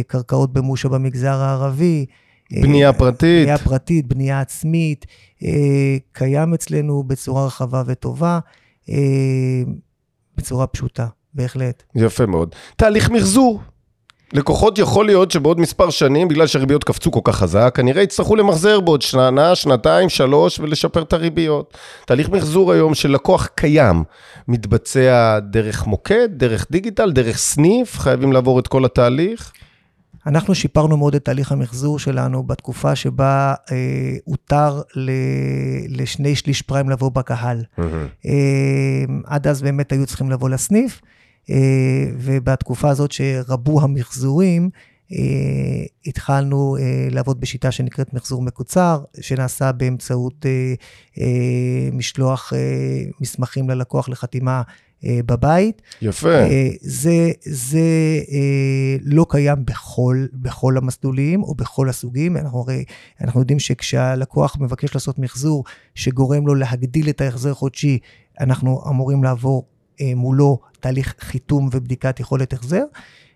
[0.06, 2.06] קרקעות במושה במגזר הערבי,
[2.52, 3.42] בנייה פרטית.
[3.42, 5.06] בנייה פרטית, בנייה עצמית,
[5.44, 8.38] אה, קיים אצלנו בצורה רחבה וטובה,
[8.88, 9.62] אה,
[10.36, 11.82] בצורה פשוטה, בהחלט.
[11.94, 12.54] יפה מאוד.
[12.76, 13.62] תהליך מחזור.
[14.32, 18.80] לקוחות יכול להיות שבעוד מספר שנים, בגלל שהריביות קפצו כל כך חזק, כנראה יצטרכו למחזר
[18.80, 21.78] בעוד שנה, שנתיים, שלוש, ולשפר את הריביות.
[22.06, 24.04] תהליך מחזור היום של לקוח קיים,
[24.48, 29.52] מתבצע דרך מוקד, דרך דיגיטל, דרך סניף, חייבים לעבור את כל התהליך.
[30.26, 33.76] אנחנו שיפרנו מאוד את תהליך המחזור שלנו בתקופה שבה אה,
[34.24, 35.10] הותר ל,
[35.88, 37.58] לשני שליש פריים לבוא בקהל.
[37.58, 37.82] Mm-hmm.
[38.26, 41.00] אה, עד אז באמת היו צריכים לבוא לסניף,
[42.18, 44.70] ובתקופה הזאת שרבו המחזורים,
[45.12, 50.74] אה, התחלנו אה, לעבוד בשיטה שנקראת מחזור מקוצר, שנעשה באמצעות אה,
[51.20, 52.58] אה, משלוח אה,
[53.20, 54.62] מסמכים ללקוח לחתימה
[55.04, 55.82] אה, בבית.
[56.02, 56.34] יפה.
[56.34, 57.78] אה, זה, זה
[58.32, 62.36] אה, לא קיים בכל, בכל המסלולים או בכל הסוגים.
[62.36, 62.84] אנחנו הרי,
[63.20, 67.98] אנחנו יודעים שכשהלקוח מבקש לעשות מחזור שגורם לו להגדיל את ההחזר חודשי,
[68.40, 69.66] אנחנו אמורים לעבור
[70.16, 72.84] מולו תהליך חיתום ובדיקת יכולת החזר.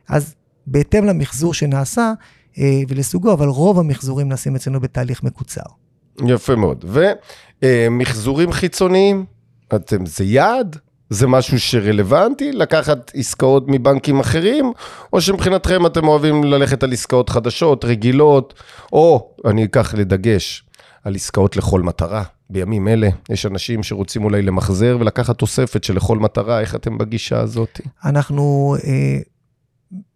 [0.09, 0.35] אז
[0.67, 2.13] בהתאם למחזור שנעשה
[2.89, 5.63] ולסוגו, אבל רוב המחזורים נעשים אצלנו בתהליך מקוצר.
[6.27, 6.85] יפה מאוד.
[7.63, 9.25] ומחזורים חיצוניים,
[9.75, 10.79] אתם, זה יעד?
[11.11, 14.73] זה משהו שרלוונטי, לקחת עסקאות מבנקים אחרים,
[15.13, 18.55] או שמבחינתכם אתם אוהבים ללכת על עסקאות חדשות, רגילות,
[18.93, 20.65] או, אני אקח לדגש,
[21.05, 22.23] על עסקאות לכל מטרה.
[22.51, 27.41] בימים אלה יש אנשים שרוצים אולי למחזר ולקחת תוספת של לכל מטרה, איך אתם בגישה
[27.41, 27.81] הזאת?
[28.05, 29.19] אנחנו אה,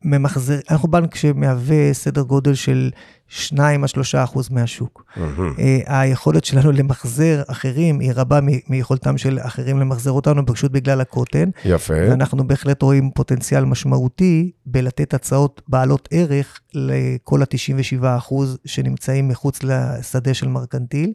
[0.05, 2.91] ממחזר, אנחנו בנק שמהווה סדר גודל של
[3.29, 5.05] 2 עד 3 אחוז מהשוק.
[5.17, 5.61] Mm-hmm.
[5.87, 11.51] היכולת שלנו למחזר אחרים היא רבה מיכולתם של אחרים למחזר אותנו, פשוט בגלל הקוטן.
[11.65, 11.95] יפה.
[11.95, 20.35] ואנחנו בהחלט רואים פוטנציאל משמעותי בלתת הצעות בעלות ערך לכל ה-97 אחוז שנמצאים מחוץ לשדה
[20.35, 21.13] של מרקנטיל.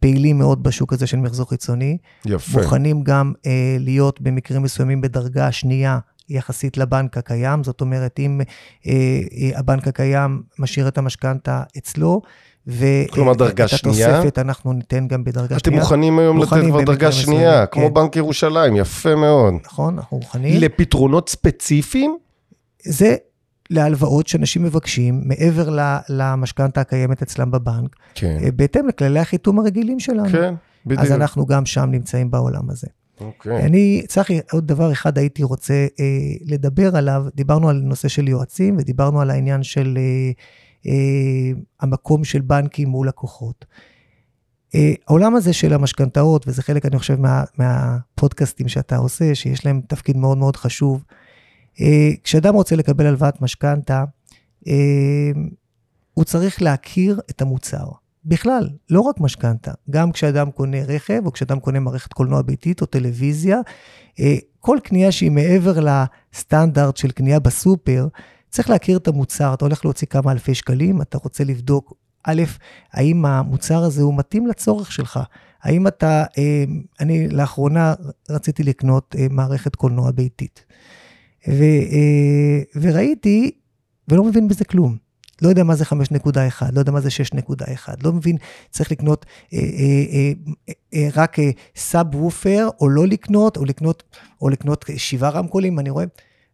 [0.00, 1.98] פעילים מאוד בשוק הזה של מחזור חיצוני.
[2.26, 2.60] יפה.
[2.60, 8.40] מוכנים גם אה, להיות במקרים מסוימים בדרגה שנייה יחסית לבנק הקיים, זאת אומרת, אם
[8.86, 12.22] אה, אה, הבנק הקיים משאיר את המשכנתה אצלו,
[13.10, 14.18] כלומר, דרגה ואת שנייה?
[14.18, 15.82] התוספת אנחנו ניתן גם בדרגה אתם שנייה.
[15.82, 17.94] מוכנים היום לתת מוכנים כבר דרגה שנייה, מסוימים, כמו כן.
[17.94, 19.54] בנק ירושלים, יפה מאוד.
[19.64, 20.60] נכון, אנחנו מוכנים.
[20.60, 22.16] לפתרונות ספציפיים?
[22.84, 23.16] זה
[23.70, 25.76] להלוואות שאנשים מבקשים מעבר
[26.08, 30.28] למשכנתה הקיימת אצלם בבנק, כן, אה, בהתאם לכללי החיתום הרגילים שלנו.
[30.28, 30.54] כן,
[30.86, 31.02] בדיוק.
[31.02, 32.86] אז אנחנו גם שם נמצאים בעולם הזה.
[33.20, 33.66] אוקיי.
[33.66, 36.06] אני, צחי, עוד דבר אחד הייתי רוצה אה,
[36.44, 37.24] לדבר עליו.
[37.34, 40.30] דיברנו על נושא של יועצים ודיברנו על העניין של אה,
[40.86, 43.64] אה, המקום של בנקים מול לקוחות.
[44.74, 49.80] אה, העולם הזה של המשכנתאות, וזה חלק, אני חושב, מה, מהפודקאסטים שאתה עושה, שיש להם
[49.88, 51.04] תפקיד מאוד מאוד חשוב.
[51.80, 54.04] אה, כשאדם רוצה לקבל הלוואת משכנתה,
[54.68, 55.30] אה,
[56.14, 57.86] הוא צריך להכיר את המוצר.
[58.24, 62.86] בכלל, לא רק משכנתה, גם כשאדם קונה רכב, או כשאדם קונה מערכת קולנוע ביתית או
[62.86, 63.60] טלוויזיה,
[64.20, 68.08] אה, כל קנייה שהיא מעבר לסטנדרט של קנייה בסופר,
[68.50, 69.54] צריך להכיר את המוצר.
[69.54, 72.42] אתה הולך להוציא כמה אלפי שקלים, אתה רוצה לבדוק, א',
[72.92, 75.20] האם המוצר הזה הוא מתאים לצורך שלך?
[75.62, 76.24] האם אתה,
[77.00, 77.94] אני לאחרונה
[78.30, 80.64] רציתי לקנות מערכת קולנוע ביתית.
[81.48, 83.50] ו, אה, וראיתי,
[84.08, 85.08] ולא מבין בזה כלום.
[85.42, 88.36] לא יודע מה זה 5.1, לא יודע מה זה 6.1, לא מבין,
[88.70, 89.62] צריך לקנות אה, אה,
[90.68, 94.02] אה, אה, רק אה, סאב וופר, או לא לקנות, או לקנות,
[94.42, 96.04] או לקנות שבעה רמקולים, אני רואה.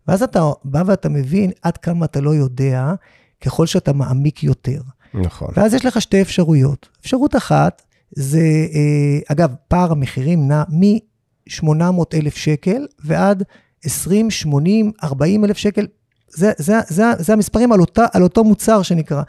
[0.09, 2.95] ואז אתה בא ואתה מבין עד כמה אתה לא יודע,
[3.41, 4.81] ככל שאתה מעמיק יותר.
[5.15, 5.49] נכון.
[5.57, 6.89] ואז יש לך שתי אפשרויות.
[7.01, 8.39] אפשרות אחת, זה,
[8.75, 13.43] אה, אגב, פער המחירים נע מ-800 אלף שקל ועד
[13.85, 15.87] 20, 80, 40 אלף שקל.
[16.29, 19.23] זה, זה, זה, זה המספרים על, אותה, על אותו מוצר שנקרא.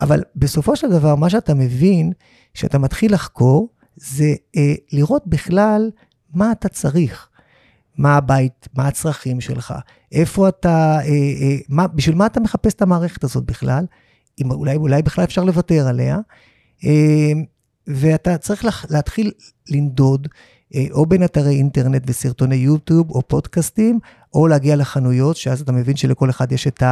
[0.00, 2.12] אבל בסופו של דבר, מה שאתה מבין,
[2.54, 5.90] כשאתה מתחיל לחקור, זה אה, לראות בכלל
[6.34, 7.30] מה אתה צריך.
[8.00, 9.74] מה הבית, מה הצרכים שלך,
[10.12, 13.84] איפה אתה, אה, אה, מה, בשביל מה אתה מחפש את המערכת הזאת בכלל,
[14.40, 16.18] אם אולי, אולי בכלל אפשר לוותר עליה,
[16.84, 17.32] אה,
[17.86, 19.32] ואתה צריך לח, להתחיל
[19.68, 20.28] לנדוד,
[20.90, 23.98] או בין אתרי אינטרנט וסרטוני יוטיוב או פודקאסטים,
[24.34, 26.82] או להגיע לחנויות, שאז אתה מבין שלכל אחד יש את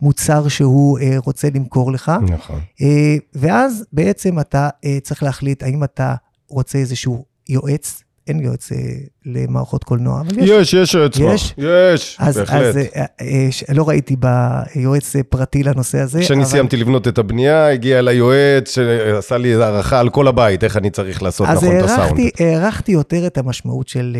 [0.00, 2.12] המוצר שהוא אה, רוצה למכור לך.
[2.28, 2.60] נכון.
[2.82, 6.14] אה, ואז בעצם אתה אה, צריך להחליט האם אתה
[6.48, 8.78] רוצה איזשהו יועץ, אין יועץ אה,
[9.26, 10.50] למערכות קולנוע, אבל יש.
[10.50, 11.54] יש, יש יועץ יש?
[11.58, 12.62] יש, אז, בהחלט.
[12.62, 16.20] אז אה, אה, לא ראיתי ביועץ פרטי לנושא הזה.
[16.20, 20.64] כשאני אבל- סיימתי לבנות את הבנייה, הגיע אליי יועץ שעשה לי הערכה על כל הבית,
[20.64, 22.00] איך אני צריך לעשות אז נכון את הסאונד.
[22.00, 24.16] הערכתי, הערכתי יותר את המשמעות של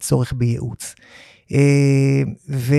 [0.00, 0.94] צורך בייעוץ.
[2.48, 2.74] ו-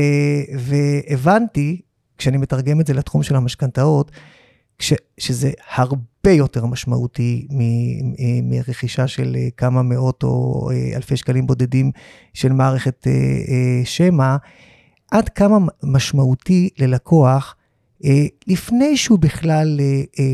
[0.57, 1.81] והבנתי,
[2.17, 4.11] כשאני מתרגם את זה לתחום של המשכנתאות,
[4.79, 7.57] כש- שזה הרבה יותר משמעותי מ-
[8.09, 11.91] מ- מרכישה של אה, כמה מאות או אה, אלפי שקלים בודדים
[12.33, 14.35] של מערכת אה, שמע,
[15.11, 17.55] עד כמה משמעותי ללקוח,
[18.47, 19.79] לפני שהוא בכלל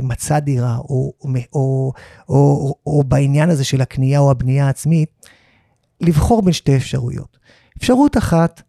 [0.03, 1.93] מצא דירה, או, או, או,
[2.29, 5.10] או, או בעניין הזה של הקנייה או הבנייה העצמית,
[6.01, 7.38] לבחור בין שתי אפשרויות.
[7.77, 8.62] אפשרות אחת,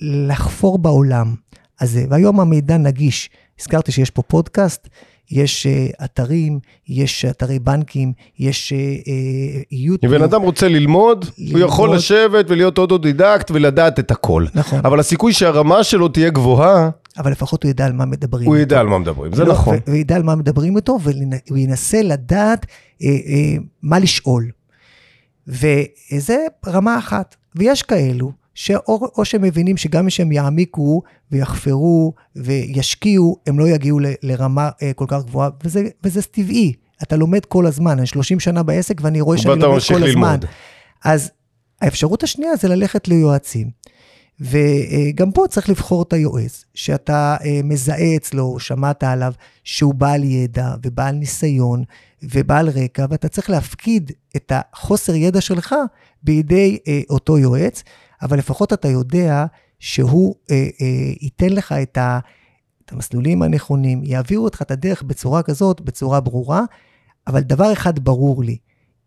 [0.00, 1.34] לחפור בעולם
[1.80, 3.30] הזה, והיום המידע נגיש.
[3.60, 4.88] הזכרתי שיש פה פודקאסט,
[5.30, 9.08] יש uh, אתרים, יש אתרי בנקים, יש uh,
[9.70, 10.12] יוטיוב.
[10.12, 11.62] אם בן אדם רוצה ללמוד, הוא ללמוד.
[11.62, 14.46] יכול לשבת ולהיות אוטודידקט ולדעת את הכל.
[14.54, 18.46] נכון, אבל הסיכוי שהרמה שלו תהיה גבוהה, אבל לפחות הוא ידע על מה מדברים.
[18.46, 18.56] הוא.
[18.56, 19.76] ידע על מה מדברים, זה לא, נכון.
[19.76, 22.66] ו- וידע על מה מדברים איתו, והוא ינסה לדעת
[23.02, 24.50] אה, אה, מה לשאול.
[25.48, 27.36] וזה רמה אחת.
[27.56, 34.00] ויש כאלו, שאו או שהם מבינים שגם אם שהם יעמיקו ויחפרו וישקיעו, הם לא יגיעו
[34.00, 36.72] ל- לרמה אה, כל כך גבוהה, וזה, וזה טבעי.
[37.02, 40.02] אתה לומד כל הזמן, אני 30 שנה בעסק ואני רואה שאני לומד כל הזמן.
[40.08, 40.44] ללמוד.
[41.04, 41.30] אז
[41.80, 43.70] האפשרות השנייה זה ללכת ליועצים.
[44.40, 49.32] וגם פה צריך לבחור את היועץ, שאתה אה, מזהה אצלו, שמעת עליו,
[49.64, 51.84] שהוא בעל ידע ובעל ניסיון
[52.22, 55.74] ובעל רקע, ואתה צריך להפקיד את החוסר ידע שלך
[56.22, 57.82] בידי אה, אותו יועץ,
[58.24, 59.46] אבל לפחות אתה יודע
[59.78, 60.86] שהוא אה, אה,
[61.20, 62.18] ייתן לך את, ה,
[62.84, 66.62] את המסלולים הנכונים, יעבירו אותך את הדרך בצורה כזאת, בצורה ברורה,
[67.26, 68.56] אבל דבר אחד ברור לי,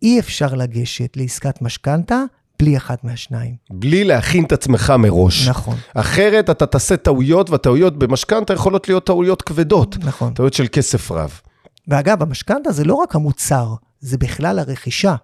[0.02, 2.24] אי אפשר לגשת לעסקת משכנתה
[2.60, 3.56] בלי אחת מהשניים.
[3.70, 5.48] בלי להכין את עצמך מראש.
[5.48, 9.98] נכון, אחרת אתה תעשה טעויות, והטעויות במשכנתה יכולות להיות טעויות כבדות.
[10.04, 10.34] נכון.
[10.34, 11.42] טעויות של כסף רב.
[11.88, 15.16] ואגב, המשכנתה זה לא רק המוצר, זה בכלל הרכישה.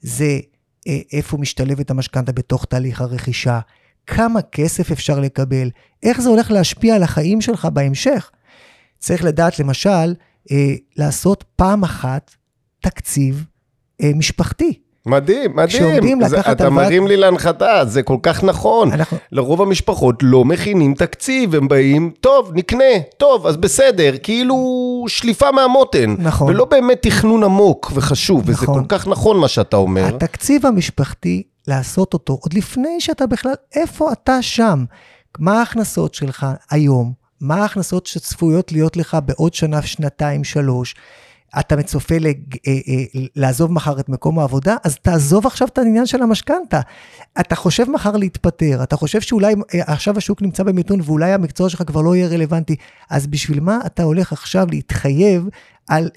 [0.00, 0.38] זה
[1.12, 3.60] איפה משתלבת המשכנתה בתוך תהליך הרכישה,
[4.06, 5.70] כמה כסף אפשר לקבל,
[6.02, 8.30] איך זה הולך להשפיע על החיים שלך בהמשך.
[8.98, 10.14] צריך לדעת, למשל,
[10.50, 12.34] אה, לעשות פעם אחת
[12.80, 13.44] תקציב
[14.02, 14.80] אה, משפחתי.
[15.06, 16.24] מדהים, מדהים.
[16.28, 18.92] זה, אתה מרים לי להנחתה, זה כל כך נכון.
[18.92, 22.84] אנחנו- לרוב המשפחות לא מכינים תקציב, הם באים, טוב, נקנה,
[23.16, 24.56] טוב, אז בסדר, כאילו
[25.08, 26.14] שליפה מהמותן.
[26.18, 26.48] נכון.
[26.50, 28.80] ולא באמת תכנון עמוק וחשוב, וזה נכון.
[28.80, 30.06] כל כך נכון מה שאתה אומר.
[30.06, 34.84] התקציב המשפחתי, לעשות אותו עוד לפני שאתה בכלל, איפה אתה שם?
[35.38, 37.12] מה ההכנסות שלך היום?
[37.40, 40.94] מה ההכנסות שצפויות להיות לך בעוד שנה, שנתיים, שלוש?
[41.60, 46.06] אתה מצופה לג, אה, אה, לעזוב מחר את מקום העבודה, אז תעזוב עכשיו את העניין
[46.06, 46.80] של המשכנתה.
[47.40, 51.82] אתה חושב מחר להתפטר, אתה חושב שאולי אה, עכשיו השוק נמצא במיתון ואולי המקצוע שלך
[51.86, 52.76] כבר לא יהיה רלוונטי,
[53.10, 55.48] אז בשביל מה אתה הולך עכשיו להתחייב
[55.88, 56.10] על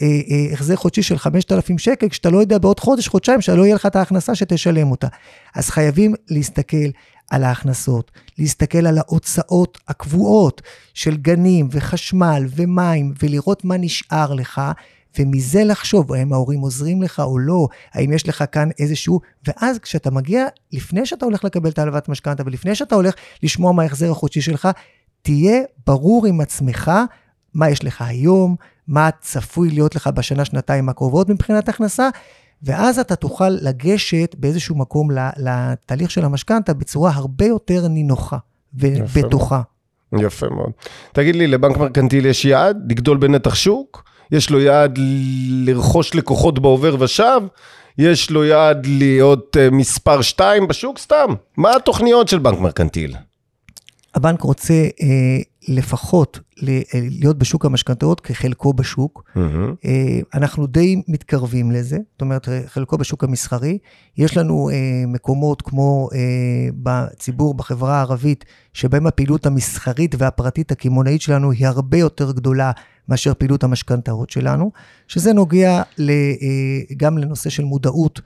[0.53, 3.95] החזר חודשי של 5,000 שקל, כשאתה לא יודע בעוד חודש, חודשיים, שלא יהיה לך את
[3.95, 5.07] ההכנסה שתשלם אותה.
[5.55, 6.87] אז חייבים להסתכל
[7.29, 10.61] על ההכנסות, להסתכל על ההוצאות הקבועות
[10.93, 14.61] של גנים וחשמל ומים, ולראות מה נשאר לך,
[15.19, 20.11] ומזה לחשוב, האם ההורים עוזרים לך או לא, האם יש לך כאן איזשהו, ואז כשאתה
[20.11, 24.41] מגיע, לפני שאתה הולך לקבל את ההלוואת משכנתה, ולפני שאתה הולך לשמוע מה ההחזר החודשי
[24.41, 24.67] שלך,
[25.21, 26.91] תהיה ברור עם עצמך
[27.53, 28.55] מה יש לך היום,
[28.87, 32.09] מה צפוי להיות לך בשנה, שנתיים הקרובות מבחינת הכנסה,
[32.63, 38.37] ואז אתה תוכל לגשת באיזשהו מקום לתהליך של המשכנתה בצורה הרבה יותר נינוחה
[38.73, 39.61] ובטוחה.
[40.19, 40.71] יפה מאוד.
[41.13, 44.03] תגיד לי, לבנק מרקנטיל יש יעד לגדול בנתח שוק?
[44.31, 44.99] יש לו יעד
[45.65, 47.41] לרכוש לקוחות בעובר ושב?
[47.97, 51.25] יש לו יעד להיות אה, מספר 2 בשוק סתם?
[51.57, 53.15] מה התוכניות של בנק מרקנטיל?
[54.15, 55.07] הבנק רוצה אה,
[55.67, 59.23] לפחות ל- אה, להיות בשוק המשכנתאות כחלקו בשוק.
[59.35, 59.73] מהמם.
[59.85, 63.77] אה, אנחנו די מתקרבים לזה, זאת אומרת, אה, חלקו בשוק המסחרי.
[64.17, 64.75] יש לנו אה,
[65.07, 66.19] מקומות כמו אה,
[66.83, 72.71] בציבור, בחברה הערבית, שבהם הפעילות המסחרית והפרטית הקמעונאית שלנו היא הרבה יותר גדולה
[73.09, 74.71] מאשר פעילות המשכנתאות שלנו,
[75.07, 76.05] שזה נוגע אה,
[76.97, 78.21] גם לנושא של מודעות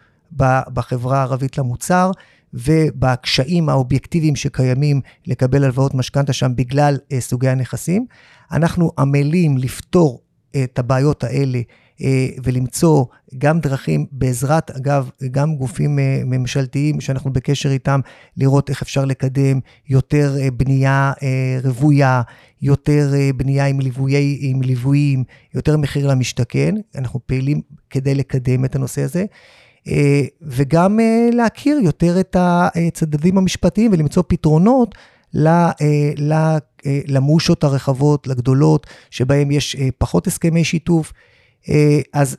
[0.74, 2.12] בחברה הערבית למוצר.
[2.54, 8.06] ובקשיים האובייקטיביים שקיימים לקבל הלוואות משכנתה שם בגלל אה, סוגי הנכסים.
[8.52, 10.22] אנחנו עמלים לפתור
[10.56, 11.60] אה, את הבעיות האלה
[12.44, 13.06] ולמצוא
[13.38, 18.00] גם דרכים בעזרת, אגב, גם גופים אה, ממשלתיים שאנחנו בקשר איתם,
[18.38, 22.22] לראות איך אפשר לקדם יותר אה, בנייה אה, רוויה,
[22.62, 26.76] יותר אה, בנייה עם, ליווי, עם ליוויים, יותר מחיר למשתכן.
[26.96, 29.26] אנחנו פעילים כדי לקדם את הנושא הזה.
[29.88, 34.96] אה, וגם אה, להכיר יותר את הצדדים המשפטיים ולמצוא פתרונות
[35.36, 41.14] אה, אה, למושות הרחבות, לגדולות, שבהם יש אה, פחות הסכמי שיתוף.
[41.70, 42.38] אה, אז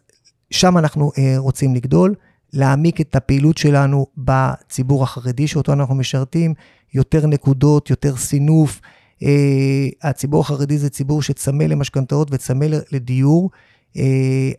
[0.50, 2.14] שם אנחנו אה, רוצים לגדול,
[2.52, 6.54] להעמיק את הפעילות שלנו בציבור החרדי שאותו אנחנו משרתים,
[6.94, 8.80] יותר נקודות, יותר סינוף.
[9.22, 13.50] אה, הציבור החרדי זה ציבור שצמא למשכנתאות וצמא לדיור.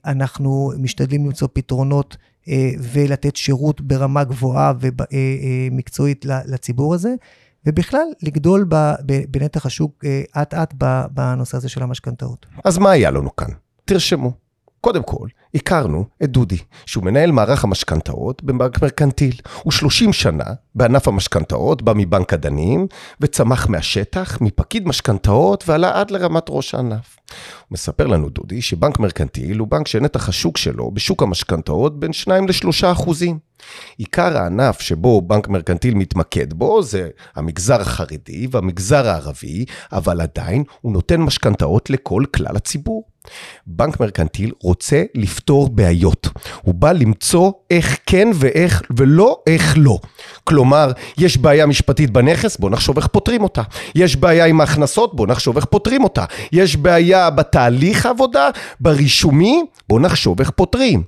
[0.06, 2.18] אנחנו משתדלים למצוא פתרונות
[2.80, 7.16] ולתת שירות ברמה גבוהה ומקצועית לציבור הזה,
[7.66, 8.66] ובכלל לגדול
[9.30, 10.06] בנתח השוק
[10.42, 10.74] אט-אט
[11.12, 12.46] בנושא הזה של המשכנתאות.
[12.66, 13.50] אז מה היה לנו כאן?
[13.86, 14.45] תרשמו.
[14.86, 19.36] קודם כל, הכרנו את דודי, שהוא מנהל מערך המשכנתאות בבנק מרקנטיל.
[19.64, 20.44] הוא 30 שנה
[20.76, 22.88] בענף המשכנתאות, בא מבנק הדנים,
[23.22, 27.18] וצמח מהשטח, מפקיד משכנתאות, ועלה עד לרמת ראש הענף.
[27.30, 27.36] הוא
[27.72, 32.92] מספר לנו, דודי, שבנק מרקנטיל הוא בנק שנתח השוק שלו בשוק המשכנתאות בין 2 ל-3
[32.92, 33.40] אחוזים.
[33.98, 40.94] עיקר הענף שבו בנק מרקנטיל מתמקד בו זה המגזר החרדי והמגזר הערבי, אבל עדיין הוא
[40.94, 43.15] נותן משכנתאות לכל כלל הציבור.
[43.68, 46.28] בנק מרקנטיל רוצה לפתור בעיות.
[46.62, 50.00] הוא בא למצוא איך כן ואיך ולא איך לא.
[50.44, 53.62] כלומר, יש בעיה משפטית בנכס, בוא נחשוב איך פותרים אותה.
[53.96, 56.26] יש בעיה עם ההכנסות, בוא נחשוב איך פותרים אותה.
[56.52, 61.04] יש בעיה בתהליך העבודה, ברישומי, בוא נחשוב איך פותרים.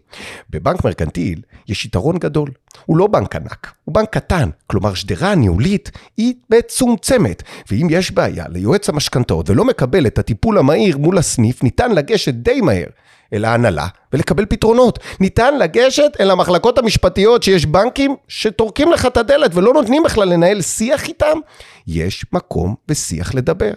[0.49, 2.49] בבנק מרקנטיל יש יתרון גדול.
[2.85, 4.49] הוא לא בנק ענק, הוא בנק קטן.
[4.67, 7.43] כלומר, שדרה הניהולית היא מצומצמת.
[7.71, 12.61] ואם יש בעיה ליועץ המשכנתאות ולא מקבל את הטיפול המהיר מול הסניף, ניתן לגשת די
[12.61, 12.87] מהר
[13.33, 14.99] אל ההנהלה ולקבל פתרונות.
[15.19, 20.61] ניתן לגשת אל המחלקות המשפטיות שיש בנקים שטורקים לך את הדלת ולא נותנים בכלל לנהל
[20.61, 21.37] שיח איתם.
[21.87, 23.71] יש מקום ושיח לדבר.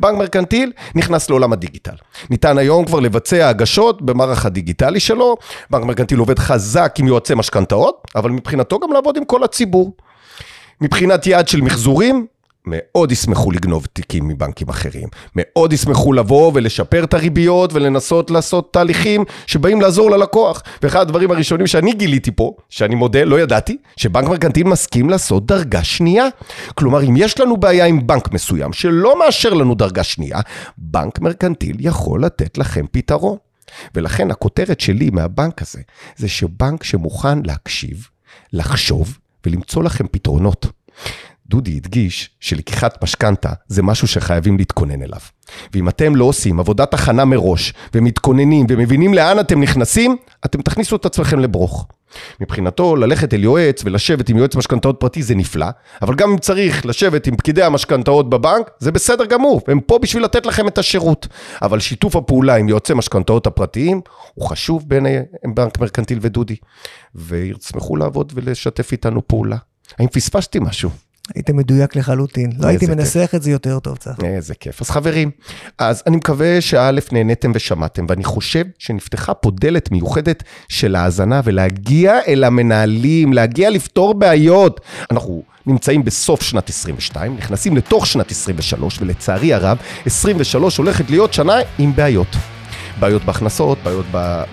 [0.00, 1.94] בנק מרקנטיל נכנס לעולם הדיגיטל.
[2.30, 5.36] ניתן היום כבר לבצע הגשות במערך הדיגיטלי שלו.
[5.70, 9.92] בנק מרקנטיל עובד חזק עם יועצי משכנתאות, אבל מבחינתו גם לעבוד עם כל הציבור.
[10.80, 12.26] מבחינת יעד של מחזורים,
[12.66, 15.08] מאוד ישמחו לגנוב תיקים מבנקים אחרים.
[15.36, 20.62] מאוד ישמחו לבוא ולשפר את הריביות ולנסות לעשות תהליכים שבאים לעזור ללקוח.
[20.82, 25.84] ואחד הדברים הראשונים שאני גיליתי פה, שאני מודה, לא ידעתי, שבנק מרקנטיל מסכים לעשות דרגה
[25.84, 26.26] שנייה.
[26.74, 30.40] כלומר, אם יש לנו בעיה עם בנק מסוים שלא מאשר לנו דרגה שנייה,
[30.78, 33.36] בנק מרקנטיל יכול לתת לכם פתרון.
[33.94, 35.80] ולכן הכותרת שלי מהבנק הזה,
[36.16, 38.08] זה שבנק שמוכן להקשיב,
[38.52, 40.66] לחשוב ולמצוא לכם פתרונות.
[41.48, 45.20] דודי הדגיש שלקיחת משכנתה זה משהו שחייבים להתכונן אליו.
[45.72, 51.06] ואם אתם לא עושים עבודת הכנה מראש, ומתכוננים ומבינים לאן אתם נכנסים, אתם תכניסו את
[51.06, 51.86] עצמכם לברוך.
[52.40, 55.66] מבחינתו, ללכת אל יועץ ולשבת עם יועץ משכנתאות פרטי זה נפלא,
[56.02, 60.24] אבל גם אם צריך לשבת עם פקידי המשכנתאות בבנק, זה בסדר גמור, הם פה בשביל
[60.24, 61.28] לתת לכם את השירות.
[61.62, 64.00] אבל שיתוף הפעולה עם יועצי משכנתאות הפרטיים
[64.34, 65.16] הוא חשוב בעיני
[65.54, 66.56] בנק מרקנטיל ודודי,
[67.14, 69.56] וישמחו לעבוד ולשתף איתנו פעולה.
[69.98, 70.90] האם פספסתי משהו?
[71.34, 72.52] היית מדויק לחלוטין.
[72.58, 74.26] לא הייתי מנסח את זה יותר טוב, צחי.
[74.26, 74.82] איזה כיף.
[74.82, 75.30] אז חברים,
[75.78, 82.18] אז אני מקווה שא' נהניתם ושמעתם, ואני חושב שנפתחה פה דלת מיוחדת של האזנה ולהגיע
[82.28, 84.80] אל המנהלים, להגיע לפתור בעיות.
[85.10, 91.54] אנחנו נמצאים בסוף שנת 22, נכנסים לתוך שנת 23, ולצערי הרב, 23 הולכת להיות שנה
[91.78, 92.36] עם בעיות.
[93.00, 94.06] בעיות בהכנסות, בעיות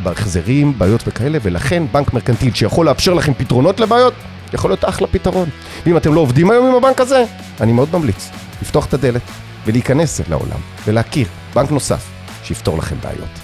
[0.04, 4.14] בהחזרים, בעיות וכאלה, ולכן בנק מרקנטיל שיכול לאפשר לכם פתרונות לבעיות,
[4.54, 5.50] יכול להיות אחלה פתרון.
[5.86, 7.24] ואם אתם לא עובדים היום עם הבנק הזה,
[7.62, 8.30] אני מאוד ממליץ
[8.62, 9.22] לפתוח את הדלת
[9.66, 12.10] ולהיכנס לעולם ולהכיר בנק נוסף
[12.44, 13.40] שיפתור לכם בעיות.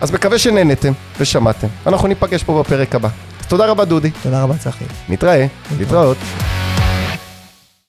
[0.00, 3.08] אז מקווה שנהנתם ושמעתם, אנחנו ניפגש פה בפרק הבא.
[3.48, 4.10] תודה רבה דודי.
[4.22, 4.84] תודה רבה צחי.
[5.08, 5.46] נתראה,
[5.78, 6.16] להתראות.